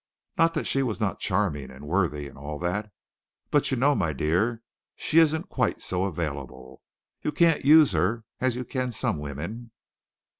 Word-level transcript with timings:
Not 0.35 0.55
that 0.55 0.65
she 0.65 0.81
was 0.81 0.99
not 0.99 1.19
charming 1.19 1.69
and 1.69 1.85
worthy 1.85 2.27
and 2.27 2.35
all 2.35 2.57
that, 2.57 2.91
"But 3.51 3.69
you 3.69 3.77
know, 3.77 3.93
my 3.93 4.13
dear, 4.13 4.63
she 4.95 5.19
isn't 5.19 5.47
quite 5.49 5.79
so 5.79 6.05
available. 6.05 6.81
You 7.21 7.31
can't 7.31 7.63
use 7.63 7.91
her 7.91 8.23
as 8.39 8.55
you 8.55 8.65
can 8.65 8.91
some 8.93 9.19
women." 9.19 9.69